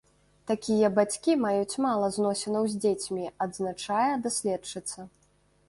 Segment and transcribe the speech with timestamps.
[0.51, 4.99] Такія бацькі маюць мала зносінаў з дзецьмі, адзначае даследчыца.